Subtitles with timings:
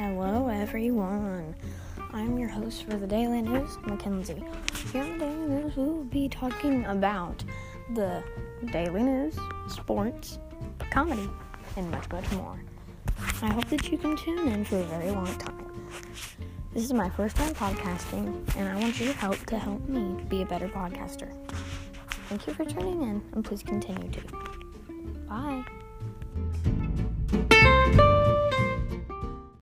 [0.00, 1.54] Hello everyone.
[2.14, 4.42] I'm your host for the Daily News, Mackenzie.
[4.90, 7.44] Here on the Daily News, we will be talking about
[7.94, 8.24] the
[8.72, 9.36] daily news,
[9.68, 10.38] sports,
[10.90, 11.28] comedy,
[11.76, 12.58] and much, much more.
[13.42, 15.86] I hope that you can tune in for a very long time.
[16.72, 20.40] This is my first time podcasting, and I want your help to help me be
[20.40, 21.30] a better podcaster.
[22.30, 24.20] Thank you for tuning in, and please continue to.
[25.28, 25.62] Bye.